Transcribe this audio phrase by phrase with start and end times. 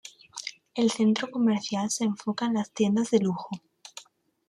[0.73, 3.49] El centro comercial se enfoca en las tiendas de lujo.